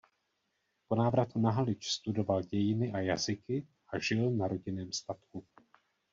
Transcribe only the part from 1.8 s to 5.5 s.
studoval dějiny a jazyky a žil na rodinném statku.